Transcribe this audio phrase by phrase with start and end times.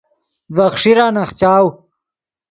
[0.55, 1.67] ڤے خیݰیرا نخچاؤ